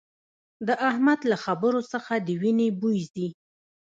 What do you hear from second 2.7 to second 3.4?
بوي ځي